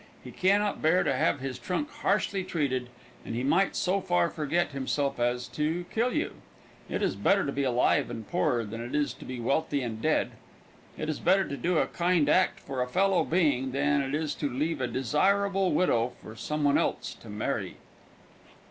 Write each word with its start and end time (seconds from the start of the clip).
He 0.23 0.31
can 0.31 0.61
not 0.61 0.81
bear 0.81 1.03
to 1.03 1.13
have 1.13 1.41
his 1.41 1.59
trunk 1.59 1.91
harshly 1.91 2.43
treated, 2.43 2.89
and 3.23 3.35
he 3.35 3.43
might 3.43 3.75
so 3.75 4.01
far 4.01 4.31
forget 4.31 4.71
himself 4.71 5.19
as 5.19 5.47
to 5.49 5.85
kill 5.93 6.11
you. 6.11 6.37
It 6.89 7.03
is 7.03 7.15
better 7.15 7.45
to 7.45 7.51
be 7.51 7.61
alive 7.63 8.09
and 8.09 8.27
poor 8.27 8.63
than 8.63 8.81
it 8.81 8.95
is 8.95 9.13
to 9.13 9.25
be 9.25 9.39
wealthy 9.39 9.83
and 9.83 10.01
dead. 10.01 10.31
It 10.97 11.07
is 11.07 11.19
better 11.19 11.47
to 11.47 11.55
do 11.55 11.77
a 11.77 11.85
kind 11.85 12.27
act 12.29 12.59
for 12.59 12.81
a 12.81 12.87
fellow 12.89 13.23
being 13.23 13.73
than 13.73 14.01
it 14.01 14.15
is 14.15 14.33
to 14.41 14.49
leave 14.49 14.81
a 14.81 14.87
desirable 14.87 15.71
widow 15.71 16.13
for 16.19 16.35
some 16.35 16.63
one 16.63 16.79
else 16.79 17.13
to 17.19 17.29
marry. 17.29 17.75